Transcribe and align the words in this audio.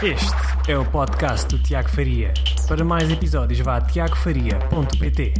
Este 0.00 0.70
é 0.70 0.78
o 0.78 0.88
podcast 0.88 1.48
do 1.48 1.60
Tiago 1.60 1.88
Faria. 1.88 2.32
Para 2.68 2.84
mais 2.84 3.10
episódios, 3.10 3.58
vá 3.58 3.78
a 3.78 3.80
tiagofaria.pt. 3.80 5.34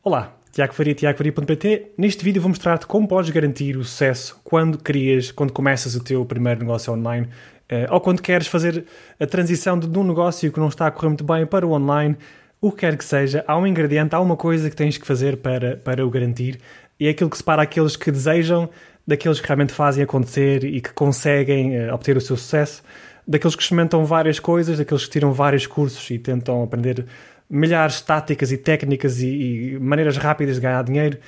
Olá, 0.00 0.36
Tiago 0.52 0.72
Faria, 0.72 0.94
tiagofaria.pt. 0.94 1.94
Neste 1.98 2.24
vídeo 2.24 2.40
vou 2.40 2.50
mostrar-te 2.50 2.86
como 2.86 3.08
podes 3.08 3.30
garantir 3.30 3.76
o 3.76 3.82
sucesso 3.82 4.40
quando 4.44 4.78
crias, 4.78 5.32
quando 5.32 5.52
começas 5.52 5.96
o 5.96 6.04
teu 6.04 6.24
primeiro 6.24 6.60
negócio 6.60 6.92
online 6.92 7.28
eh, 7.68 7.88
ou 7.90 8.00
quando 8.00 8.22
queres 8.22 8.46
fazer 8.46 8.84
a 9.18 9.26
transição 9.26 9.76
de 9.76 9.98
um 9.98 10.04
negócio 10.04 10.52
que 10.52 10.60
não 10.60 10.68
está 10.68 10.86
a 10.86 10.92
correr 10.92 11.08
muito 11.08 11.24
bem 11.24 11.44
para 11.44 11.66
o 11.66 11.72
online, 11.72 12.16
o 12.60 12.70
que 12.70 12.78
quer 12.78 12.96
que 12.96 13.04
seja, 13.04 13.44
há 13.48 13.58
um 13.58 13.66
ingrediente, 13.66 14.14
há 14.14 14.20
uma 14.20 14.36
coisa 14.36 14.70
que 14.70 14.76
tens 14.76 14.96
que 14.96 15.04
fazer 15.04 15.38
para, 15.38 15.78
para 15.78 16.06
o 16.06 16.10
garantir 16.10 16.60
e 17.00 17.08
é 17.08 17.10
aquilo 17.10 17.28
que 17.28 17.36
separa 17.36 17.62
aqueles 17.62 17.96
que 17.96 18.12
desejam 18.12 18.70
daqueles 19.06 19.40
que 19.40 19.46
realmente 19.46 19.72
fazem 19.72 20.04
acontecer 20.04 20.64
e 20.64 20.80
que 20.80 20.92
conseguem 20.92 21.78
uh, 21.78 21.94
obter 21.94 22.16
o 22.16 22.20
seu 22.20 22.36
sucesso, 22.36 22.82
daqueles 23.26 23.54
que 23.54 23.62
experimentam 23.62 24.04
várias 24.04 24.38
coisas, 24.38 24.78
daqueles 24.78 25.04
que 25.04 25.10
tiram 25.10 25.32
vários 25.32 25.66
cursos 25.66 26.08
e 26.10 26.18
tentam 26.18 26.62
aprender 26.62 27.06
milhares 27.48 27.96
de 27.96 28.04
táticas 28.04 28.50
e 28.50 28.56
técnicas 28.56 29.20
e, 29.20 29.26
e 29.74 29.78
maneiras 29.78 30.16
rápidas 30.16 30.56
de 30.56 30.62
ganhar 30.62 30.82
dinheiro, 30.84 31.18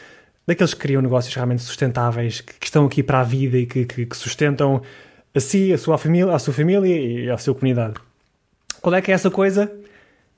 daqueles 0.46 0.74
que 0.74 0.80
criam 0.80 1.02
negócios 1.02 1.34
realmente 1.34 1.62
sustentáveis, 1.62 2.40
que, 2.40 2.54
que 2.54 2.66
estão 2.66 2.86
aqui 2.86 3.02
para 3.02 3.20
a 3.20 3.24
vida 3.24 3.58
e 3.58 3.66
que, 3.66 3.84
que, 3.84 4.06
que, 4.06 4.16
sustentam 4.16 4.82
a 5.34 5.40
si, 5.40 5.72
a 5.72 5.78
sua 5.78 5.98
família, 5.98 6.32
a 6.32 6.38
sua 6.38 6.54
família 6.54 6.96
e 6.96 7.30
a 7.30 7.36
sua 7.36 7.54
comunidade. 7.54 7.94
Qual 8.80 8.94
é 8.94 9.02
que 9.02 9.10
é 9.10 9.14
essa 9.14 9.30
coisa? 9.30 9.70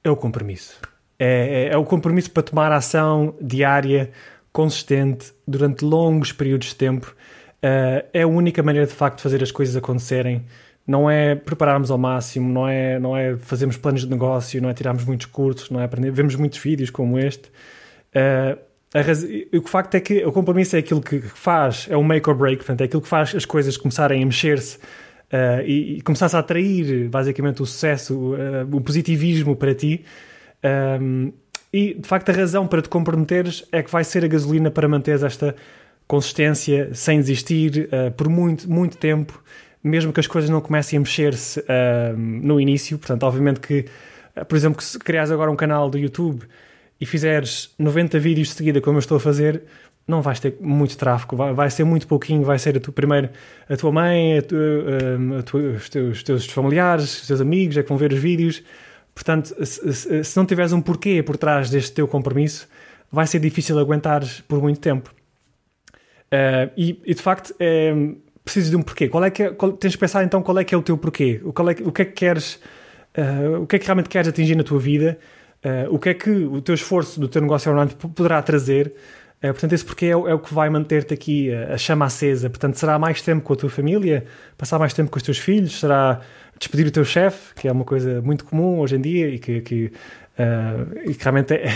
É 0.02 0.10
o 0.10 0.16
compromisso. 0.16 0.78
É, 1.18 1.68
é, 1.70 1.74
é 1.74 1.76
o 1.76 1.84
compromisso 1.84 2.30
para 2.30 2.42
tomar 2.42 2.72
ação 2.72 3.34
diária, 3.40 4.10
consistente, 4.56 5.34
durante 5.46 5.84
longos 5.84 6.32
períodos 6.32 6.68
de 6.68 6.76
tempo. 6.76 7.14
Uh, 7.56 8.08
é 8.10 8.22
a 8.22 8.26
única 8.26 8.62
maneira 8.62 8.86
de 8.86 8.94
facto 8.94 9.18
de 9.18 9.22
fazer 9.22 9.42
as 9.42 9.52
coisas 9.52 9.76
acontecerem. 9.76 10.46
Não 10.86 11.10
é 11.10 11.34
prepararmos 11.34 11.90
ao 11.90 11.98
máximo, 11.98 12.50
não 12.50 12.66
é, 12.66 12.98
não 12.98 13.14
é 13.14 13.36
fazermos 13.36 13.76
planos 13.76 14.00
de 14.00 14.08
negócio, 14.08 14.62
não 14.62 14.70
é 14.70 14.72
tirarmos 14.72 15.04
muitos 15.04 15.26
cursos, 15.26 15.68
não 15.68 15.78
é 15.78 15.84
aprender. 15.84 16.10
Vemos 16.10 16.34
muitos 16.36 16.58
vídeos 16.58 16.88
como 16.88 17.18
este. 17.18 17.50
Uh. 18.14 18.58
O 19.52 19.68
facto 19.68 19.94
é 19.96 20.00
que 20.00 20.24
o 20.24 20.32
compromisso 20.32 20.74
é 20.74 20.78
aquilo 20.78 21.02
que 21.02 21.20
faz, 21.20 21.86
é 21.90 21.96
o 21.98 22.02
make 22.02 22.30
or 22.30 22.34
break, 22.34 22.58
portanto, 22.58 22.80
é 22.80 22.84
aquilo 22.84 23.02
que 23.02 23.08
faz 23.08 23.34
as 23.34 23.44
coisas 23.44 23.76
começarem 23.76 24.22
a 24.22 24.24
mexer-se 24.24 24.78
uh, 24.78 25.60
e, 25.66 25.98
e 25.98 26.00
começar 26.00 26.34
a 26.34 26.38
atrair 26.38 27.06
basicamente 27.10 27.60
o 27.60 27.66
sucesso, 27.66 28.34
o 28.72 28.80
positivismo 28.80 29.54
para 29.54 29.74
ti. 29.74 30.02
Um, 30.64 31.32
e, 31.76 31.92
de 31.92 32.08
facto, 32.08 32.30
a 32.30 32.32
razão 32.32 32.66
para 32.66 32.80
te 32.80 32.88
comprometeres 32.88 33.62
é 33.70 33.82
que 33.82 33.90
vai 33.90 34.02
ser 34.02 34.24
a 34.24 34.28
gasolina 34.28 34.70
para 34.70 34.88
manteres 34.88 35.22
esta 35.22 35.54
consistência 36.06 36.88
sem 36.94 37.20
desistir 37.20 37.90
uh, 37.92 38.10
por 38.12 38.30
muito, 38.30 38.66
muito 38.66 38.96
tempo, 38.96 39.44
mesmo 39.84 40.10
que 40.10 40.18
as 40.18 40.26
coisas 40.26 40.48
não 40.48 40.62
comecem 40.62 40.96
a 40.96 41.00
mexer-se 41.00 41.60
uh, 41.60 42.16
no 42.16 42.58
início. 42.58 42.96
Portanto, 42.96 43.24
obviamente 43.24 43.60
que, 43.60 43.84
uh, 44.34 44.42
por 44.46 44.56
exemplo, 44.56 44.80
se 44.80 44.98
criares 44.98 45.30
agora 45.30 45.50
um 45.50 45.56
canal 45.56 45.90
do 45.90 45.98
YouTube 45.98 46.44
e 46.98 47.04
fizeres 47.04 47.74
90 47.78 48.18
vídeos 48.20 48.48
de 48.48 48.54
seguida, 48.54 48.80
como 48.80 48.96
eu 48.96 49.00
estou 49.00 49.18
a 49.18 49.20
fazer, 49.20 49.64
não 50.08 50.22
vais 50.22 50.40
ter 50.40 50.56
muito 50.58 50.96
tráfego, 50.96 51.36
vai, 51.36 51.52
vai 51.52 51.68
ser 51.68 51.84
muito 51.84 52.06
pouquinho, 52.06 52.42
vai 52.42 52.58
ser 52.58 52.74
a 52.78 52.80
tua, 52.80 52.94
primeiro 52.94 53.28
a 53.68 53.76
tua 53.76 53.92
mãe, 53.92 54.38
a 54.38 54.42
tua, 54.42 54.58
a 55.40 55.42
tua, 55.42 55.60
os, 55.60 55.90
teus, 55.90 56.16
os 56.16 56.22
teus 56.22 56.46
familiares, 56.46 57.20
os 57.20 57.26
teus 57.26 57.40
amigos 57.42 57.76
é 57.76 57.82
que 57.82 57.88
vão 57.90 57.98
ver 57.98 58.14
os 58.14 58.18
vídeos 58.18 58.62
Portanto, 59.16 59.56
se, 59.64 60.22
se, 60.22 60.36
não 60.36 60.44
tiveres 60.44 60.74
um 60.74 60.80
porquê 60.82 61.22
por 61.22 61.38
trás 61.38 61.70
deste 61.70 61.90
teu 61.90 62.06
compromisso, 62.06 62.68
vai 63.10 63.26
ser 63.26 63.38
difícil 63.38 63.78
aguentar 63.78 64.22
por 64.46 64.60
muito 64.60 64.78
tempo. 64.78 65.10
Uh, 66.26 66.70
e, 66.76 67.00
e, 67.02 67.14
de 67.14 67.22
facto, 67.22 67.54
é, 67.58 67.94
precisas 68.44 68.68
de 68.68 68.76
um 68.76 68.82
porquê. 68.82 69.08
Qual 69.08 69.24
é 69.24 69.30
que 69.30 69.42
é, 69.42 69.50
qual, 69.50 69.72
tens 69.72 69.92
de 69.92 69.98
pensar 69.98 70.22
então 70.22 70.42
qual 70.42 70.58
é 70.58 70.64
que 70.64 70.74
é 70.74 70.78
o 70.78 70.82
teu 70.82 70.98
porquê. 70.98 71.40
O, 71.42 71.50
qual 71.50 71.70
é, 71.70 71.72
o 71.82 71.90
que 71.90 72.02
é 72.02 72.04
que 72.04 72.12
queres, 72.12 72.60
uh, 73.16 73.62
o 73.62 73.66
que 73.66 73.76
é 73.76 73.78
que 73.78 73.86
realmente 73.86 74.10
queres 74.10 74.28
atingir 74.28 74.54
na 74.54 74.62
tua 74.62 74.78
vida, 74.78 75.18
uh, 75.64 75.94
o 75.94 75.98
que 75.98 76.10
é 76.10 76.14
que 76.14 76.30
o 76.30 76.60
teu 76.60 76.74
esforço 76.74 77.18
do 77.18 77.26
teu 77.26 77.40
negócio 77.40 77.72
online 77.72 77.92
poderá 77.94 78.42
trazer. 78.42 78.92
Portanto, 79.40 79.72
esse 79.72 79.84
porquê 79.84 80.06
é, 80.06 80.10
é 80.10 80.14
o 80.14 80.38
que 80.38 80.52
vai 80.52 80.68
manter-te 80.70 81.14
aqui 81.14 81.52
a 81.52 81.76
chama 81.76 82.06
acesa. 82.06 82.48
Portanto, 82.48 82.76
será 82.76 82.98
mais 82.98 83.20
tempo 83.22 83.42
com 83.42 83.52
a 83.52 83.56
tua 83.56 83.70
família, 83.70 84.24
passar 84.56 84.78
mais 84.78 84.92
tempo 84.94 85.10
com 85.10 85.16
os 85.16 85.22
teus 85.22 85.38
filhos, 85.38 85.78
será 85.78 86.20
despedir 86.58 86.86
o 86.86 86.90
teu 86.90 87.04
chefe, 87.04 87.54
que 87.54 87.68
é 87.68 87.72
uma 87.72 87.84
coisa 87.84 88.20
muito 88.22 88.44
comum 88.44 88.80
hoje 88.80 88.96
em 88.96 89.00
dia 89.00 89.28
e 89.28 89.38
que, 89.38 89.60
que, 89.60 89.84
uh, 89.86 90.98
e 91.04 91.14
que 91.14 91.22
realmente 91.22 91.54
é 91.54 91.66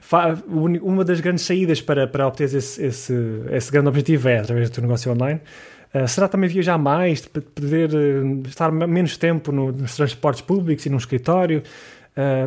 uma 0.80 1.04
das 1.04 1.20
grandes 1.20 1.44
saídas 1.44 1.80
para, 1.80 2.06
para 2.06 2.26
obter 2.26 2.44
esse, 2.54 2.82
esse, 2.82 3.14
esse 3.50 3.70
grande 3.70 3.88
objetivo 3.88 4.28
é 4.28 4.38
através 4.38 4.70
do 4.70 4.74
teu 4.74 4.82
negócio 4.82 5.10
online. 5.12 5.40
Uh, 5.94 6.08
será 6.08 6.28
também 6.28 6.48
viajar 6.48 6.78
mais, 6.78 7.26
poder 7.26 7.90
uh, 7.94 8.42
estar 8.46 8.70
menos 8.70 9.16
tempo 9.16 9.52
no, 9.52 9.72
nos 9.72 9.96
transportes 9.96 10.42
públicos 10.42 10.86
e 10.86 10.90
num 10.90 10.98
escritório. 10.98 11.62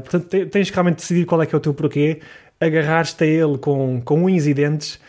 Portanto, 0.04 0.28
tens 0.52 0.70
que 0.70 0.76
realmente 0.76 0.98
decidir 0.98 1.26
qual 1.26 1.42
é 1.42 1.46
que 1.48 1.56
é 1.56 1.58
o 1.58 1.60
teu 1.60 1.74
porquê, 1.74 2.20
agarrar-te 2.60 3.24
a 3.24 3.28
ele 3.28 3.58
com, 3.58 4.02
com 4.02 4.24
unhas 4.24 4.48
e 4.48 4.54
dentes 4.54 5.00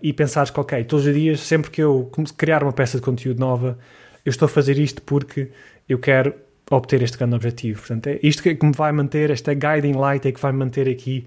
e 0.00 0.12
pensares 0.12 0.50
que, 0.50 0.58
ok, 0.58 0.82
todos 0.84 1.06
os 1.06 1.14
dias, 1.14 1.40
sempre 1.40 1.70
que 1.70 1.82
eu 1.82 2.10
criar 2.36 2.62
uma 2.62 2.72
peça 2.72 2.96
de 2.96 3.04
conteúdo 3.04 3.38
nova, 3.38 3.78
eu 4.24 4.30
estou 4.30 4.46
a 4.46 4.48
fazer 4.48 4.78
isto 4.78 5.02
porque 5.02 5.50
eu 5.88 5.98
quero 5.98 6.34
obter 6.70 7.02
este 7.02 7.18
grande 7.18 7.34
objetivo. 7.34 7.80
Portanto, 7.80 8.06
é 8.06 8.20
isto 8.22 8.42
que 8.42 8.64
me 8.64 8.72
vai 8.72 8.92
manter, 8.92 9.30
esta 9.30 9.52
guiding 9.52 9.92
light 9.92 10.26
é 10.26 10.32
que 10.32 10.40
vai 10.40 10.52
me 10.52 10.58
manter 10.58 10.88
aqui 10.88 11.26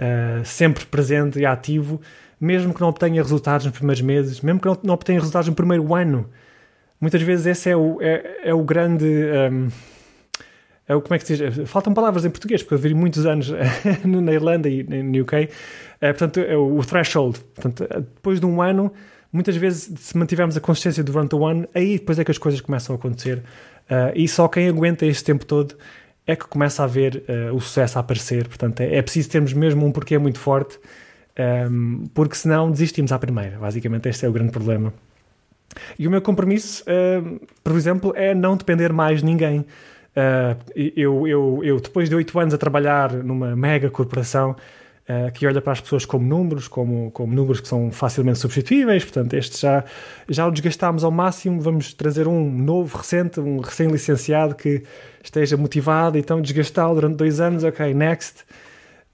uh, 0.00 0.44
sempre 0.44 0.84
presente 0.84 1.38
e 1.40 1.46
ativo, 1.46 2.00
mesmo 2.40 2.74
que 2.74 2.80
não 2.80 2.88
obtenha 2.88 3.22
resultados 3.22 3.64
nos 3.66 3.74
primeiros 3.74 4.02
meses, 4.02 4.40
mesmo 4.40 4.60
que 4.60 4.66
não, 4.66 4.78
não 4.84 4.94
obtenha 4.94 5.18
resultados 5.18 5.48
no 5.48 5.54
primeiro 5.54 5.94
ano. 5.94 6.28
Muitas 7.00 7.22
vezes 7.22 7.46
esse 7.46 7.70
é 7.70 7.76
o, 7.76 7.98
é, 8.00 8.40
é 8.44 8.54
o 8.54 8.62
grande. 8.62 9.06
Um, 9.06 9.68
é 10.92 10.96
o, 10.96 11.00
como 11.00 11.14
é 11.14 11.18
que 11.18 11.26
se 11.26 11.36
diz? 11.36 11.68
Faltam 11.68 11.92
palavras 11.92 12.24
em 12.24 12.30
português, 12.30 12.62
porque 12.62 12.74
eu 12.74 12.78
vivi 12.78 12.94
muitos 12.94 13.26
anos 13.26 13.50
na 14.04 14.32
Irlanda 14.32 14.68
e 14.68 14.82
no 14.82 15.22
UK. 15.22 15.48
Eh, 16.00 16.12
portanto, 16.12 16.40
é 16.40 16.56
o, 16.56 16.84
threshold. 16.84 17.38
Portanto, 17.54 17.86
depois 17.88 18.40
de 18.40 18.46
um 18.46 18.60
ano, 18.60 18.92
muitas 19.32 19.56
vezes, 19.56 19.90
se 19.98 20.18
mantivermos 20.18 20.56
a 20.56 20.60
consciência 20.60 21.02
durante 21.02 21.34
o 21.34 21.46
ano, 21.46 21.66
aí 21.74 21.98
depois 21.98 22.18
é 22.18 22.24
que 22.24 22.30
as 22.30 22.38
coisas 22.38 22.60
começam 22.60 22.94
a 22.94 22.98
acontecer. 22.98 23.38
Uh, 23.38 24.12
e 24.14 24.26
só 24.28 24.48
quem 24.48 24.68
aguenta 24.68 25.06
este 25.06 25.24
tempo 25.24 25.46
todo 25.46 25.76
é 26.26 26.36
que 26.36 26.46
começa 26.46 26.82
a 26.82 26.86
ver 26.86 27.24
uh, 27.28 27.54
o 27.54 27.60
sucesso 27.60 27.98
a 27.98 28.00
aparecer. 28.00 28.48
Portanto, 28.48 28.80
é, 28.80 28.96
é, 28.96 29.02
preciso 29.02 29.30
termos 29.30 29.52
mesmo 29.52 29.86
um 29.86 29.92
porquê 29.92 30.18
muito 30.18 30.38
forte, 30.38 30.78
um, 31.70 32.04
porque 32.12 32.34
senão 32.34 32.70
desistimos 32.70 33.12
à 33.12 33.18
primeira. 33.18 33.58
Basicamente, 33.58 34.08
este 34.08 34.26
é 34.26 34.28
o 34.28 34.32
grande 34.32 34.50
problema. 34.50 34.92
E 35.98 36.06
o 36.06 36.10
meu 36.10 36.20
compromisso, 36.20 36.84
uh, 36.84 37.40
por 37.62 37.76
exemplo, 37.76 38.12
é 38.16 38.34
não 38.34 38.56
depender 38.56 38.92
mais 38.92 39.20
de 39.20 39.26
ninguém. 39.26 39.64
Uh, 40.12 40.60
eu, 40.74 41.26
eu, 41.26 41.60
eu, 41.64 41.80
depois 41.80 42.08
de 42.08 42.14
oito 42.14 42.38
anos 42.38 42.52
a 42.52 42.58
trabalhar 42.58 43.12
numa 43.12 43.56
mega 43.56 43.88
corporação, 43.88 44.54
uh, 45.08 45.32
que 45.32 45.46
olha 45.46 45.60
para 45.60 45.72
as 45.72 45.80
pessoas 45.80 46.04
como 46.04 46.26
números, 46.26 46.68
como, 46.68 47.10
como 47.12 47.34
números 47.34 47.60
que 47.60 47.68
são 47.68 47.90
facilmente 47.90 48.38
substituíveis, 48.38 49.04
portanto, 49.04 49.34
este 49.34 49.60
já, 49.60 49.84
já 50.28 50.46
o 50.46 50.50
desgastámos 50.50 51.02
ao 51.02 51.10
máximo, 51.10 51.60
vamos 51.60 51.94
trazer 51.94 52.28
um 52.28 52.50
novo, 52.50 52.98
recente, 52.98 53.40
um 53.40 53.58
recém-licenciado 53.60 54.54
que 54.54 54.82
esteja 55.22 55.56
motivado, 55.56 56.18
então 56.18 56.42
desgastá-lo 56.42 56.94
durante 56.94 57.16
dois 57.16 57.40
anos, 57.40 57.64
ok, 57.64 57.94
next. 57.94 58.44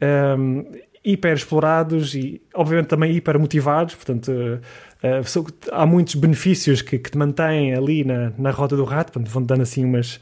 Um, 0.00 0.64
hiper 1.04 1.34
explorados 1.34 2.14
e, 2.14 2.42
obviamente, 2.54 2.88
também 2.88 3.12
hiper 3.12 3.38
motivados, 3.38 3.94
portanto, 3.94 4.30
uh, 4.30 5.46
há 5.72 5.86
muitos 5.86 6.16
benefícios 6.16 6.82
que, 6.82 6.98
que, 6.98 7.10
te 7.10 7.16
mantêm 7.16 7.72
ali 7.72 8.04
na, 8.04 8.32
na 8.36 8.50
roda 8.50 8.76
do 8.76 8.84
rato, 8.84 9.12
portanto, 9.12 9.32
vão 9.32 9.42
dando 9.42 9.62
assim 9.62 9.84
umas 9.84 10.20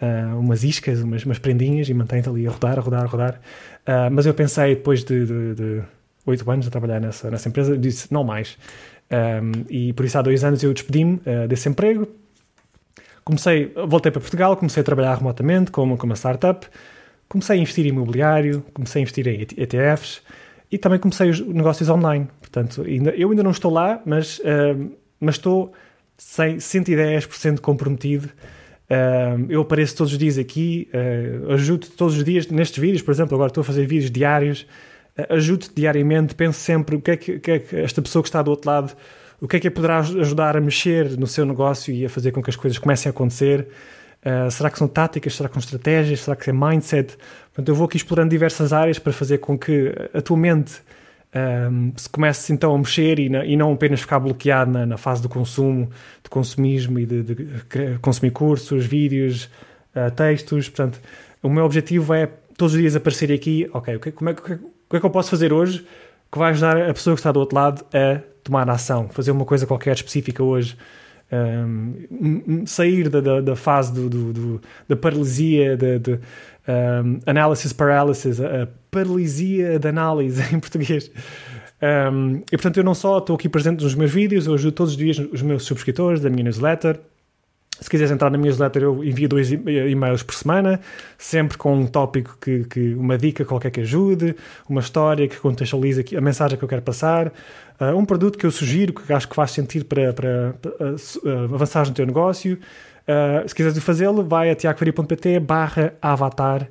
uh, 0.00 0.38
umas 0.38 0.64
iscas, 0.64 1.00
umas, 1.00 1.24
umas 1.24 1.38
prendinhas 1.38 1.88
e 1.88 1.94
mantém-te 1.94 2.28
ali 2.28 2.46
a 2.46 2.50
rodar, 2.50 2.78
a 2.78 2.82
rodar, 2.82 3.02
a 3.02 3.06
rodar. 3.06 3.40
Uh, 3.86 4.10
mas 4.10 4.26
eu 4.26 4.34
pensei, 4.34 4.74
depois 4.74 5.04
de 5.04 5.82
oito 6.26 6.50
anos 6.50 6.66
a 6.66 6.70
trabalhar 6.70 7.00
nessa, 7.00 7.30
nessa 7.30 7.48
empresa, 7.48 7.78
disse 7.78 8.12
não 8.12 8.24
mais. 8.24 8.58
Um, 9.10 9.64
e 9.70 9.92
por 9.92 10.04
isso 10.04 10.18
há 10.18 10.22
dois 10.22 10.42
anos 10.42 10.62
eu 10.62 10.74
despedi-me 10.74 11.14
uh, 11.14 11.46
desse 11.48 11.68
emprego. 11.68 12.08
Comecei, 13.24 13.72
voltei 13.88 14.12
para 14.12 14.20
Portugal, 14.20 14.56
comecei 14.56 14.80
a 14.80 14.84
trabalhar 14.84 15.14
remotamente 15.16 15.70
como, 15.70 15.96
uma 16.00 16.16
startup. 16.16 16.66
Comecei 17.28 17.58
a 17.58 17.60
investir 17.60 17.86
em 17.86 17.88
imobiliário, 17.88 18.64
comecei 18.72 19.00
a 19.00 19.02
investir 19.02 19.26
em 19.26 19.40
ETFs 19.40 20.22
e 20.70 20.78
também 20.78 20.98
comecei 20.98 21.30
os 21.30 21.40
negócios 21.40 21.88
online. 21.88 22.28
Portanto, 22.40 22.82
ainda, 22.82 23.10
eu 23.10 23.30
ainda 23.30 23.42
não 23.42 23.50
estou 23.50 23.72
lá, 23.72 24.00
mas, 24.04 24.38
uh, 24.40 24.90
mas 25.20 25.36
estou 25.36 25.72
110% 26.18 27.60
comprometido 27.60 28.28
Uh, 28.88 29.46
eu 29.48 29.62
apareço 29.62 29.96
todos 29.96 30.12
os 30.12 30.18
dias 30.18 30.38
aqui, 30.38 30.88
uh, 30.94 31.52
ajudo 31.52 31.88
todos 31.88 32.16
os 32.16 32.22
dias 32.22 32.46
nestes 32.46 32.78
vídeos, 32.78 33.02
por 33.02 33.10
exemplo, 33.10 33.34
agora 33.34 33.48
estou 33.48 33.62
a 33.62 33.64
fazer 33.64 33.84
vídeos 33.84 34.10
diários, 34.12 34.64
uh, 35.18 35.34
ajudo-te 35.34 35.72
diariamente, 35.74 36.36
penso 36.36 36.60
sempre 36.60 36.94
o 36.94 37.00
que, 37.00 37.10
é 37.10 37.16
que, 37.16 37.38
que, 37.40 37.50
é 37.50 37.58
que, 37.58 37.76
esta 37.76 38.00
pessoa 38.00 38.22
que 38.22 38.28
está 38.28 38.40
do 38.42 38.50
outro 38.50 38.70
lado, 38.70 38.96
o 39.40 39.48
que 39.48 39.56
é 39.56 39.60
que 39.60 39.70
poderá 39.70 39.98
ajudar 39.98 40.56
a 40.56 40.60
mexer 40.60 41.18
no 41.18 41.26
seu 41.26 41.44
negócio 41.44 41.92
e 41.92 42.06
a 42.06 42.08
fazer 42.08 42.30
com 42.30 42.40
que 42.40 42.48
as 42.48 42.56
coisas 42.56 42.78
comecem 42.78 43.08
a 43.08 43.10
acontecer. 43.10 43.66
Uh, 44.24 44.50
será 44.50 44.70
que 44.70 44.78
são 44.78 44.88
táticas? 44.88 45.34
Será 45.34 45.48
que 45.48 45.54
são 45.54 45.60
estratégias? 45.60 46.20
Será 46.20 46.36
que 46.36 46.48
é 46.48 46.52
mindset? 46.52 47.16
Portanto, 47.46 47.68
eu 47.68 47.74
vou 47.74 47.86
aqui 47.86 47.96
explorando 47.96 48.30
diversas 48.30 48.72
áreas 48.72 48.98
para 48.98 49.12
fazer 49.12 49.38
com 49.38 49.58
que 49.58 49.92
a 50.14 50.22
tua 50.22 50.36
mente 50.36 50.80
um, 51.36 51.92
se 51.96 52.08
comeces 52.08 52.48
então 52.50 52.74
a 52.74 52.78
mexer 52.78 53.18
e, 53.18 53.28
na, 53.28 53.44
e 53.44 53.56
não 53.56 53.72
apenas 53.72 54.00
ficar 54.00 54.18
bloqueado 54.18 54.70
na, 54.70 54.86
na, 54.86 54.96
fase 54.96 55.20
do 55.20 55.28
consumo, 55.28 55.90
de 56.22 56.30
consumismo 56.30 56.98
e 56.98 57.06
de, 57.06 57.22
de, 57.22 57.34
de 57.34 57.98
consumir 58.00 58.30
cursos, 58.30 58.86
vídeos, 58.86 59.50
uh, 59.94 60.10
textos. 60.10 60.68
Portanto, 60.68 61.00
o 61.42 61.48
meu 61.48 61.64
objetivo 61.64 62.14
é 62.14 62.28
todos 62.56 62.74
os 62.74 62.80
dias 62.80 62.96
aparecer 62.96 63.32
aqui, 63.32 63.68
ok, 63.72 63.96
o 63.96 64.12
como 64.12 64.30
é, 64.30 64.34
que 64.34 64.52
é 64.52 65.00
que 65.00 65.06
eu 65.06 65.10
posso 65.10 65.30
fazer 65.30 65.52
hoje 65.52 65.86
que 66.30 66.38
vai 66.38 66.50
ajudar 66.50 66.90
a 66.90 66.94
pessoa 66.94 67.14
que 67.14 67.20
está 67.20 67.32
do 67.32 67.40
outro 67.40 67.56
lado 67.56 67.84
a 67.92 68.20
tomar 68.42 68.68
ação, 68.70 69.08
fazer 69.08 69.30
uma 69.30 69.44
coisa 69.44 69.66
qualquer 69.66 69.94
específica 69.94 70.42
hoje. 70.42 70.76
Um, 71.32 72.64
sair 72.66 73.08
da, 73.08 73.20
da, 73.20 73.40
da 73.40 73.56
fase 73.56 73.92
do, 73.92 74.08
do, 74.08 74.32
do, 74.32 74.60
da 74.88 74.94
paralisia, 74.94 75.76
da, 75.76 76.18
um, 76.68 77.18
analysis 77.26 77.72
paralysis, 77.72 78.40
a 78.40 78.68
paralisia 78.90 79.78
de 79.78 79.88
análise 79.88 80.42
em 80.54 80.60
português. 80.60 81.10
Um, 81.82 82.42
e 82.50 82.56
portanto, 82.56 82.78
eu 82.78 82.84
não 82.84 82.94
só 82.94 83.18
estou 83.18 83.36
aqui 83.36 83.48
presente 83.48 83.82
nos 83.82 83.94
meus 83.94 84.10
vídeos, 84.10 84.46
eu 84.46 84.54
ajudo 84.54 84.72
todos 84.72 84.92
os 84.92 84.98
dias 84.98 85.18
os 85.18 85.42
meus 85.42 85.64
subscritores 85.64 86.20
da 86.20 86.30
minha 86.30 86.44
newsletter. 86.44 86.98
Se 87.78 87.90
quiseres 87.90 88.10
entrar 88.10 88.30
na 88.30 88.38
minha 88.38 88.48
newsletter, 88.48 88.82
eu 88.84 89.04
envio 89.04 89.28
dois 89.28 89.52
e-mails 89.52 90.22
por 90.22 90.34
semana, 90.34 90.80
sempre 91.18 91.58
com 91.58 91.76
um 91.76 91.86
tópico 91.86 92.38
que, 92.40 92.64
que 92.64 92.94
uma 92.94 93.18
dica 93.18 93.44
qualquer 93.44 93.70
que 93.70 93.80
ajude, 93.80 94.34
uma 94.66 94.80
história 94.80 95.28
que 95.28 95.36
contextualize 95.36 96.02
a 96.16 96.20
mensagem 96.22 96.56
que 96.56 96.64
eu 96.64 96.68
quero 96.68 96.80
passar, 96.80 97.30
uh, 97.80 97.96
um 97.96 98.04
produto 98.04 98.38
que 98.38 98.46
eu 98.46 98.50
sugiro, 98.50 98.92
que 98.92 99.12
acho 99.12 99.28
que 99.28 99.34
faz 99.34 99.50
sentido 99.50 99.84
para, 99.84 100.12
para, 100.12 100.54
para 100.60 100.92
uh, 100.92 101.54
avançar 101.54 101.86
no 101.86 101.94
teu 101.94 102.06
negócio. 102.06 102.58
Uh, 103.06 103.48
se 103.48 103.54
quiseres 103.54 103.78
fazê-lo, 103.78 104.24
vai 104.24 104.50
a 104.50 104.54
tiagofaria.pt 104.54 105.40
barra 105.40 105.94
avatar 106.00 106.68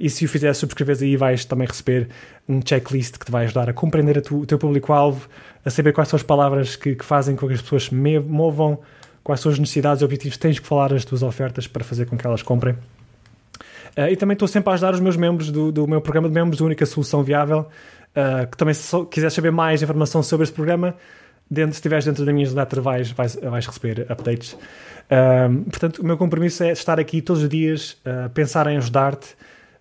e 0.00 0.10
se 0.10 0.24
o 0.24 0.28
fizeres, 0.28 0.56
subscreves 0.56 1.00
aí, 1.00 1.16
vais 1.16 1.44
também 1.44 1.68
receber 1.68 2.08
um 2.48 2.60
checklist 2.64 3.18
que 3.18 3.26
te 3.26 3.30
vai 3.30 3.44
ajudar 3.44 3.70
a 3.70 3.72
compreender 3.72 4.18
a 4.18 4.20
tu, 4.20 4.40
o 4.40 4.46
teu 4.46 4.58
público-alvo, 4.58 5.28
a 5.64 5.70
saber 5.70 5.92
quais 5.92 6.08
são 6.08 6.16
as 6.16 6.24
palavras 6.24 6.74
que, 6.74 6.96
que, 6.96 7.04
fazem 7.04 7.36
com 7.36 7.46
que 7.46 7.54
as 7.54 7.62
pessoas 7.62 7.84
se 7.84 7.94
movam, 7.94 8.80
quais 9.22 9.40
são 9.40 9.52
as 9.52 9.58
necessidades 9.58 10.02
e 10.02 10.04
objetivos 10.04 10.36
que 10.36 10.42
tens 10.42 10.58
que 10.58 10.66
falar 10.66 10.92
as 10.92 11.04
tuas 11.04 11.22
ofertas 11.22 11.68
para 11.68 11.84
fazer 11.84 12.06
com 12.06 12.18
que 12.18 12.26
elas 12.26 12.42
comprem. 12.42 12.74
Uh, 13.96 14.08
e 14.10 14.16
também 14.16 14.34
estou 14.34 14.48
sempre 14.48 14.70
a 14.70 14.74
ajudar 14.74 14.92
os 14.92 15.00
meus 15.00 15.16
membros 15.16 15.52
do, 15.52 15.70
do 15.70 15.86
meu 15.86 16.00
programa 16.00 16.28
de 16.28 16.34
membros, 16.34 16.60
a 16.60 16.64
única 16.64 16.84
solução 16.84 17.22
viável, 17.22 17.68
que 18.50 18.56
também 18.56 18.74
se 18.74 19.04
quiseres 19.06 19.34
saber 19.34 19.50
mais 19.50 19.82
informação 19.82 20.22
sobre 20.22 20.44
esse 20.44 20.52
programa, 20.52 20.94
dentro, 21.50 21.72
se 21.72 21.78
estiveres 21.78 22.04
dentro 22.04 22.24
da 22.24 22.32
minha 22.32 22.44
newsletter 22.44 22.80
vais, 22.80 23.10
vais, 23.10 23.36
vais 23.36 23.66
receber 23.66 24.06
updates. 24.10 24.56
Um, 25.10 25.64
portanto, 25.64 25.98
o 25.98 26.04
meu 26.04 26.16
compromisso 26.16 26.62
é 26.64 26.72
estar 26.72 26.98
aqui 26.98 27.20
todos 27.20 27.42
os 27.42 27.48
dias, 27.48 27.96
uh, 28.06 28.30
pensar 28.30 28.66
em 28.66 28.76
ajudar-te. 28.76 29.36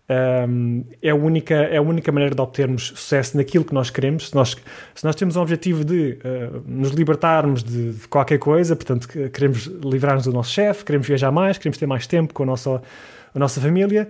Um, 0.09 0.83
é, 1.01 1.11
a 1.11 1.15
única, 1.15 1.55
é 1.55 1.77
a 1.77 1.81
única 1.81 2.11
maneira 2.11 2.35
de 2.35 2.41
obtermos 2.41 2.87
sucesso 2.87 3.37
naquilo 3.37 3.63
que 3.63 3.73
nós 3.73 3.89
queremos. 3.89 4.29
Se 4.29 4.35
nós, 4.35 4.55
se 4.93 5.05
nós 5.05 5.15
temos 5.15 5.37
o 5.37 5.41
objetivo 5.41 5.85
de 5.85 6.19
uh, 6.23 6.61
nos 6.67 6.91
libertarmos 6.91 7.63
de, 7.63 7.93
de, 7.93 8.07
qualquer 8.07 8.37
coisa, 8.37 8.75
portanto, 8.75 9.07
queremos 9.07 9.65
livrar-nos 9.65 10.25
do 10.25 10.33
nosso 10.33 10.51
chefe, 10.51 10.83
queremos 10.83 11.07
viajar 11.07 11.31
mais, 11.31 11.57
queremos 11.57 11.77
ter 11.77 11.87
mais 11.87 12.05
tempo 12.05 12.33
com 12.33 12.43
a 12.43 12.45
nossa, 12.45 12.81
a 13.33 13.39
nossa 13.39 13.61
família, 13.61 14.09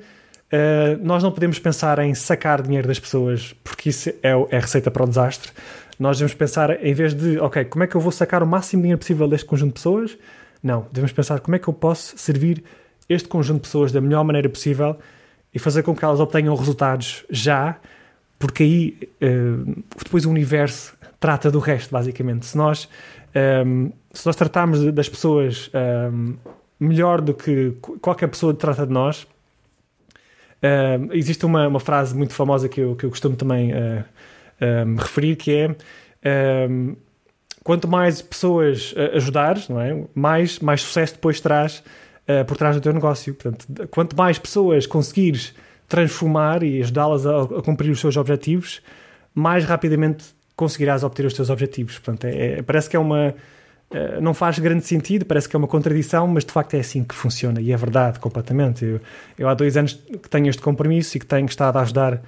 uh, 0.54 1.00
nós 1.02 1.24
não 1.24 1.32
podemos 1.32 1.58
pensar 1.58 1.98
em 2.00 2.14
sacar 2.14 2.62
dinheiro 2.62 2.88
das 2.88 3.00
pessoas, 3.00 3.56
porque 3.64 3.90
isso 3.90 4.10
é, 4.10 4.32
é 4.52 4.60
receita 4.60 4.92
para 4.92 5.04
o 5.04 5.08
desastre. 5.08 5.52
Nós 6.00 6.18
devemos 6.18 6.34
pensar, 6.34 6.84
em 6.84 6.94
vez 6.94 7.14
de, 7.14 7.40
ok, 7.40 7.66
como 7.66 7.84
é 7.84 7.88
que 7.88 7.96
eu 7.96 8.02
vou 8.02 8.12
sacar 8.12 8.44
o 8.44 8.48
máximo 8.48 8.82
dinheiro 8.82 9.00
possível 9.00 9.28
deste 9.28 9.46
conjunto 9.46 9.70
de 9.70 9.74
pessoas? 9.76 10.18
Não, 10.62 10.86
devemos 10.92 11.12
pensar 11.12 11.40
como 11.40 11.56
é 11.56 11.60
que 11.60 11.68
eu 11.68 11.74
posso 11.74 12.18
servir 12.18 12.64
este 13.10 13.28
conjunto 13.28 13.58
de 13.58 13.62
pessoas 13.64 13.92
da 13.92 14.00
melhor 14.00 14.24
maneira 14.24 14.48
possível 14.48 14.98
e 15.54 15.60
fazer 15.60 15.84
com 15.84 15.96
que 15.96 16.04
elas 16.04 16.20
obtenham 16.20 16.56
resultados 16.56 17.26
já, 17.30 17.78
porque 18.40 18.64
aí 18.64 18.98
uh, 19.22 19.84
depois 20.04 20.26
o 20.26 20.30
universo 20.30 20.96
trata 21.20 21.50
do 21.52 21.60
resto, 21.60 21.92
basicamente. 21.92 22.46
Se 22.46 22.58
nós, 22.58 22.90
um, 23.34 23.40
ehm, 23.40 23.92
se 24.12 24.26
nós 24.26 24.36
tratarmos 24.36 24.92
das 24.92 25.08
pessoas 25.08 25.70
um, 25.74 25.78
ehm, 25.78 26.36
melhor 26.78 27.22
do 27.22 27.34
que 27.34 27.72
qualquer 28.02 28.28
pessoa 28.28 28.54
trata 28.54 28.86
de 28.86 28.92
nós, 28.92 29.26
um, 30.64 31.14
existe 31.14 31.46
uma, 31.46 31.68
uma, 31.68 31.80
frase 31.80 32.16
muito 32.16 32.34
famosa 32.34 32.70
que 32.70 32.80
eu, 32.80 32.96
que 32.96 33.06
eu 33.06 33.10
costumo 33.10 33.36
também 33.36 33.72
uh, 33.74 34.04
referir, 34.98 35.36
que 35.36 35.52
é 35.52 35.76
quanto 37.64 37.88
mais 37.88 38.22
pessoas 38.22 38.94
uh, 38.94 39.16
ajudares, 39.16 39.70
não 39.70 39.80
é? 39.80 40.04
mais, 40.14 40.60
mais 40.60 40.82
sucesso 40.82 41.14
depois 41.14 41.40
traz 41.40 41.84
uh, 42.28 42.46
por 42.46 42.58
trás 42.58 42.76
do 42.76 42.82
teu 42.82 42.94
negócio. 42.94 43.34
Portanto, 43.34 43.88
quanto 43.90 44.16
mais 44.16 44.38
pessoas 44.38 44.86
conseguires 44.86 45.54
transformar 45.88 46.64
e 46.64 46.82
ajudá-las 46.82 47.26
a, 47.26 47.42
a, 47.42 47.62
cumprir 47.62 47.90
os 47.92 48.00
seus 48.00 48.18
objetivos, 48.18 48.82
mais 49.34 49.66
rapidamente 49.66 50.26
conseguirás 50.56 51.04
obter 51.04 51.26
os 51.26 51.34
teus 51.34 51.50
objetivos. 51.50 51.98
Portanto, 52.00 52.26
é, 52.26 52.60
é, 52.60 52.62
parece 52.62 52.90
que 52.90 52.96
é 52.96 53.00
uma. 53.00 53.34
Uh, 53.94 54.20
não 54.22 54.34
faz 54.34 54.58
grande 54.60 54.86
sentido, 54.86 55.26
parece 55.26 55.48
que 55.48 55.56
é 55.56 55.60
uma 55.60 55.68
contradição, 55.68 56.28
mas 56.28 56.44
de 56.44 56.52
facto 56.52 56.74
é 56.74 56.80
assim 56.80 57.04
que 57.04 57.14
funciona 57.14 57.62
e 57.62 57.72
é 57.72 57.78
verdade 57.78 58.20
completamente. 58.20 58.84
Eu, 58.84 59.00
eu 59.38 59.48
há 59.48 59.54
dois 59.54 59.78
anos 59.78 59.94
que 59.94 60.30
tenho 60.30 60.50
este 60.50 60.62
compromisso 60.62 61.16
e 61.18 61.20
que 61.20 61.26
tenho 61.26 61.46
estado 61.46 61.78
a 61.78 61.82
ajudar 61.82 62.22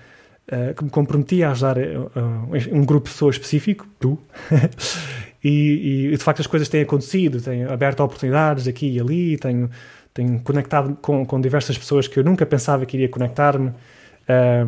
Uh, 0.48 0.76
que 0.76 0.84
me 0.84 0.92
comprometi 0.92 1.44
a 1.44 1.50
ajudar 1.50 1.76
uh, 1.76 2.52
um 2.72 2.86
grupo 2.86 3.08
de 3.08 3.14
pessoas 3.14 3.34
específico, 3.34 3.88
tu, 4.00 4.16
e, 5.44 6.10
e, 6.12 6.12
de 6.12 6.24
facto 6.24 6.40
as 6.40 6.46
coisas 6.46 6.70
têm 6.70 6.84
acontecido, 6.84 7.42
tenho 7.42 7.74
aberto 7.74 8.02
oportunidades 8.02 8.68
aqui 8.68 8.92
e 8.92 9.00
ali, 9.00 9.38
tenho, 9.40 9.72
tenho 10.14 10.40
conectado 10.42 10.96
com, 11.02 11.26
com 11.26 11.42
diversas 11.42 11.76
pessoas 11.80 12.08
que 12.08 12.20
eu 12.20 12.24
nunca 12.24 12.46
pensava 12.46 12.86
que 12.86 12.96
iria 12.96 13.10
conectar-me, 13.10 13.72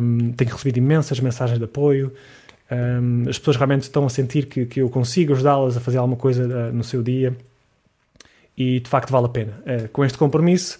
um, 0.00 0.32
tenho 0.32 0.50
recebido 0.50 0.78
imensas 0.78 1.20
mensagens 1.20 1.60
de 1.60 1.64
apoio, 1.64 2.12
um, 2.70 3.24
as 3.28 3.38
pessoas 3.38 3.56
realmente 3.56 3.82
estão 3.82 4.04
a 4.04 4.10
sentir 4.10 4.46
que, 4.46 4.66
que 4.66 4.80
eu 4.80 4.90
consigo 4.90 5.32
ajudá-las 5.32 5.76
a 5.76 5.80
fazer 5.80 5.98
alguma 5.98 6.16
coisa 6.16 6.44
uh, 6.44 6.72
no 6.72 6.84
seu 6.84 7.02
dia 7.02 7.34
e 8.56 8.80
de 8.80 8.88
facto 8.88 9.10
vale 9.10 9.26
a 9.26 9.28
pena. 9.28 9.52
Uh, 9.60 9.88
com 9.88 10.04
este 10.04 10.18
compromisso, 10.18 10.78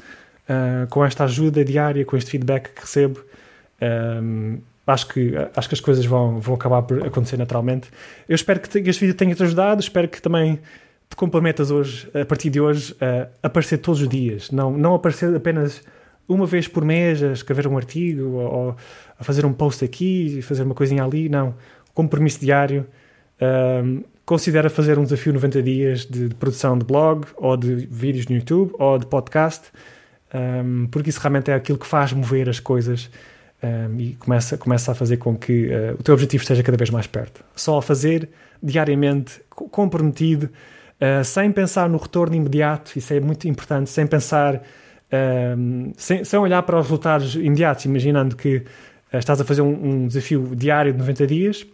uh, 0.49 0.87
com 0.89 1.05
esta 1.05 1.25
ajuda 1.25 1.65
diária, 1.65 2.05
com 2.05 2.17
este 2.17 2.31
feedback 2.31 2.75
que 2.75 2.81
recebo, 2.83 3.21
um, 4.23 4.59
acho 4.87 5.09
que, 5.09 5.35
acho 5.57 5.69
que 5.69 5.75
as 5.75 5.81
coisas 5.81 6.05
vão, 6.05 6.41
vão 6.41 6.55
acabar 6.55 6.83
por 6.83 7.07
acontecer 7.07 7.37
naturalmente. 7.37 7.89
Eu 8.29 8.35
espero 8.35 8.61
que 8.61 8.79
este 8.79 9.01
vídeo 9.01 9.15
tenha-te 9.15 9.43
ajudado, 9.43 9.81
espero 9.81 10.09
que 10.09 10.21
também 10.21 10.59
te 11.09 11.17
comprometas 11.17 11.71
hoje, 11.71 12.09
a 12.15 12.25
partir 12.25 12.51
de 12.51 12.61
hoje, 12.61 12.95
a 13.01 13.47
aparecer 13.47 13.79
todos 13.79 14.03
os 14.03 14.09
dias, 14.09 14.51
não, 14.51 14.77
não 14.77 14.95
aparecer 14.95 15.35
apenas 15.35 15.83
uma 16.29 16.45
vez 16.47 16.69
por 16.69 16.85
mês 16.85 17.23
a 17.23 17.33
escrever 17.33 17.67
um 17.67 17.77
artigo 17.77 18.29
ou, 18.29 18.77
a 19.19 19.25
fazer 19.25 19.47
um 19.47 19.53
post 19.53 19.85
aqui, 19.85 20.41
fazer 20.43 20.63
uma 20.63 20.75
coisinha 20.75 21.03
ali, 21.03 21.29
não. 21.29 21.55
Compromisso 21.99 22.39
diário. 22.39 22.87
Um, 23.43 24.05
considera 24.25 24.71
fazer 24.71 25.01
um 25.01 25.03
desafio 25.03 25.33
90 25.33 25.63
dias 25.65 26.07
de, 26.07 26.29
de, 26.29 26.35
produção 26.37 26.79
de 26.79 26.85
blog 26.85 27.27
ou 27.37 27.57
de 27.57 27.75
vídeos 27.75 28.29
no 28.29 28.37
YouTube 28.37 28.73
ou 28.79 28.97
de 28.97 29.05
podcast, 29.05 29.65
um, 30.33 30.87
porque 30.93 31.11
isso 31.11 31.19
realmente 31.19 31.51
é 31.51 31.55
aquilo 31.55 31.77
que 31.77 31.87
faz 31.89 32.13
mover 32.13 32.49
as 32.49 32.61
coisas 32.61 33.11
um, 33.61 33.99
e 33.99 34.13
começa, 34.15 34.57
começa 34.57 34.93
a 34.93 34.95
fazer 34.95 35.17
com 35.17 35.37
que 35.37 35.67
uh, 35.67 35.95
o 35.99 36.03
teu 36.05 36.15
objetivo 36.15 36.41
esteja 36.41 36.63
cada 36.63 36.77
vez 36.77 36.89
mais 36.89 37.09
perto. 37.09 37.43
Só 37.57 37.79
a 37.79 37.83
fazer 37.83 38.29
diariamente, 38.63 39.41
comprometido, 39.51 40.49
uh, 41.01 41.25
sem 41.25 41.51
pensar 41.51 41.89
no 41.89 41.99
retorno 41.99 42.37
imediato, 42.37 42.97
isso 42.97 43.13
é 43.13 43.19
muito 43.19 43.49
importante, 43.49 43.91
sem 43.91 44.07
pensar, 44.07 44.63
um, 45.59 45.93
sem, 45.97 46.23
sem 46.23 46.39
olhar 46.39 46.63
para 46.63 46.79
os 46.79 46.85
resultados 46.85 47.35
imediatos, 47.35 47.87
imaginando 47.87 48.37
que 48.37 48.59
uh, 48.59 49.17
estás 49.19 49.41
a 49.41 49.45
fazer 49.45 49.63
um, 49.63 50.05
um 50.05 50.07
desafio 50.07 50.55
diário 50.55 50.93
de 50.93 50.99
90 51.01 51.27
dias, 51.27 51.67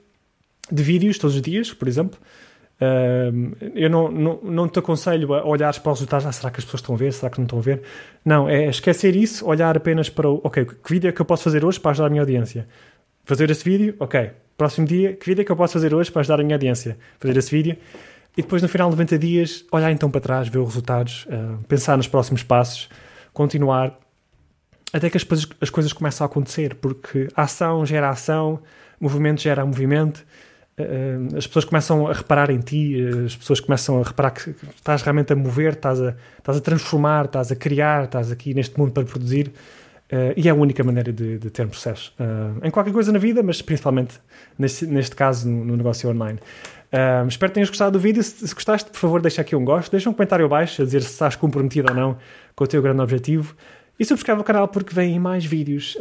de 0.71 0.83
vídeos 0.83 1.18
todos 1.18 1.37
os 1.37 1.42
dias, 1.42 1.73
por 1.73 1.88
exemplo, 1.88 2.18
eu 3.75 3.88
não, 3.88 4.11
não, 4.11 4.40
não 4.42 4.68
te 4.68 4.78
aconselho 4.78 5.33
a 5.35 5.47
olhares 5.47 5.78
para 5.78 5.92
os 5.92 6.00
resultados, 6.00 6.26
ah, 6.26 6.33
será 6.33 6.50
que 6.50 6.59
as 6.59 6.64
pessoas 6.64 6.80
estão 6.80 6.94
a 6.94 6.99
ver, 6.99 7.12
será 7.12 7.30
que 7.30 7.38
não 7.38 7.44
estão 7.44 7.59
a 7.59 7.62
ver? 7.62 7.83
Não, 8.25 8.49
é 8.49 8.66
esquecer 8.66 9.14
isso, 9.14 9.47
olhar 9.47 9.76
apenas 9.76 10.09
para 10.09 10.28
o, 10.28 10.40
ok, 10.42 10.64
que 10.64 10.92
vídeo 10.92 11.09
é 11.09 11.12
que 11.12 11.21
eu 11.21 11.25
posso 11.25 11.44
fazer 11.44 11.64
hoje 11.64 11.78
para 11.78 11.92
ajudar 11.92 12.06
a 12.06 12.11
minha 12.11 12.23
audiência? 12.23 12.66
Fazer 13.25 13.50
esse 13.50 13.64
vídeo, 13.64 13.94
ok. 13.99 14.30
Próximo 14.56 14.87
dia, 14.87 15.14
que 15.14 15.26
vídeo 15.26 15.42
é 15.42 15.44
que 15.44 15.50
eu 15.50 15.56
posso 15.56 15.73
fazer 15.73 15.94
hoje 15.94 16.12
para 16.12 16.21
ajudar 16.21 16.40
a 16.40 16.44
minha 16.44 16.56
audiência? 16.56 16.99
Fazer 17.18 17.37
esse 17.37 17.50
vídeo. 17.50 17.76
E 18.37 18.42
depois, 18.42 18.61
no 18.61 18.68
final 18.68 18.88
de 18.90 18.97
90 18.97 19.18
dias, 19.18 19.64
olhar 19.73 19.90
então 19.90 20.11
para 20.11 20.21
trás, 20.21 20.49
ver 20.49 20.59
os 20.59 20.66
resultados, 20.66 21.26
uh, 21.26 21.62
pensar 21.64 21.97
nos 21.97 22.06
próximos 22.06 22.42
passos, 22.42 22.88
continuar, 23.33 23.99
até 24.92 25.09
que 25.09 25.16
as, 25.16 25.26
as 25.61 25.71
coisas 25.71 25.92
começam 25.92 26.25
a 26.25 26.26
acontecer, 26.26 26.75
porque 26.76 27.28
ação 27.35 27.87
gera 27.87 28.11
ação, 28.11 28.61
movimento 29.00 29.40
gera 29.40 29.64
movimento, 29.64 30.25
uh, 30.78 31.37
as 31.37 31.47
pessoas 31.47 31.64
começam 31.64 32.07
a 32.07 32.12
reparar 32.12 32.50
em 32.50 32.61
ti, 32.61 32.97
as 33.25 33.37
pessoas 33.37 33.61
começam 33.61 34.00
a 34.00 34.04
reparar 34.04 34.31
que 34.31 34.54
estás 34.76 35.02
realmente 35.02 35.33
a 35.33 35.37
mover, 35.37 35.75
estás 35.75 36.00
a, 36.00 36.14
estás 36.38 36.59
a 36.59 36.61
transformar, 36.61 37.26
estás 37.26 37.52
a 37.52 37.57
criar, 37.57 38.04
estás 38.04 38.31
aqui 38.31 38.54
neste 38.54 38.78
mundo 38.78 38.93
para 38.93 39.04
produzir. 39.04 39.52
Uh, 40.12 40.37
e 40.37 40.49
é 40.49 40.50
a 40.50 40.54
única 40.54 40.85
maneira 40.85 41.12
de, 41.12 41.38
de 41.38 41.50
ter 41.50 41.66
processo. 41.66 42.12
Uh, 42.21 42.64
em 42.66 42.71
qualquer 42.71 42.93
coisa 42.93 43.11
na 43.11 43.19
vida, 43.19 43.43
mas 43.43 43.62
principalmente 43.62 44.21
neste, 44.59 44.87
neste 44.87 45.16
caso 45.16 45.49
no, 45.49 45.64
no 45.64 45.76
negócio 45.76 46.09
online. 46.11 46.38
Uh, 46.93 47.26
espero 47.26 47.50
que 47.50 47.54
tenhas 47.54 47.71
gostado 47.71 47.93
do 47.93 47.99
vídeo. 47.99 48.23
Se, 48.23 48.47
se, 48.47 48.54
gostaste, 48.54 48.90
por 48.90 48.99
favor, 48.99 49.21
deixa 49.21 49.40
aqui 49.40 49.57
um 49.57 49.64
gosto. 49.64 49.90
Deixa 49.90 50.09
um 50.11 50.12
comentário 50.12 50.45
abaixo 50.45 50.83
a 50.83 50.85
dizer 50.85 51.02
se 51.02 51.11
estás 51.11 51.35
comprometido 51.35 51.88
ou 51.90 51.97
não 51.97 52.16
com 52.54 52.64
o 52.64 52.66
teu 52.66 52.83
grande 52.83 53.00
objetivo. 53.00 53.57
E 53.99 54.04
subscreve 54.04 54.40
o 54.40 54.45
canal 54.45 54.69
porque 54.69 54.95
vêm 54.95 55.19
mais 55.19 55.45
vídeos. 55.45 55.97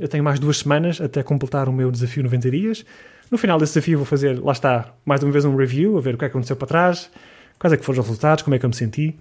eu 0.00 0.08
tenho 0.08 0.24
mais 0.24 0.38
duas 0.38 0.58
semanas 0.58 0.98
até 0.98 1.22
completar 1.22 1.68
o 1.68 1.72
meu 1.72 1.90
desafio 1.90 2.22
90 2.22 2.50
dias. 2.50 2.84
No 3.30 3.38
final 3.38 3.58
desse 3.58 3.74
desafio 3.74 3.98
vou 3.98 4.06
fazer, 4.06 4.42
lá 4.42 4.52
está, 4.52 4.94
mais 5.04 5.22
uma 5.22 5.32
vez 5.32 5.44
um 5.44 5.56
review, 5.56 5.98
a 5.98 6.00
ver 6.00 6.14
o 6.14 6.18
que 6.18 6.24
é 6.24 6.28
que 6.28 6.32
aconteceu 6.32 6.56
para 6.56 6.68
trás, 6.68 7.10
quais 7.58 7.72
é 7.72 7.76
que 7.76 7.84
foram 7.84 8.00
os 8.00 8.06
resultados, 8.06 8.42
como 8.42 8.54
é 8.54 8.58
que 8.58 8.64
eu 8.64 8.70
me 8.70 8.76
senti. 8.76 9.16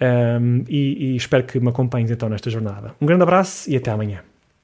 Um, 0.00 0.64
e, 0.68 1.12
e 1.12 1.16
espero 1.16 1.44
que 1.44 1.60
me 1.60 1.68
acompanhes 1.68 2.10
então 2.10 2.28
nesta 2.28 2.50
jornada. 2.50 2.94
Um 3.00 3.06
grande 3.06 3.22
abraço 3.22 3.70
e 3.70 3.76
até 3.76 3.90
amanhã. 3.90 4.20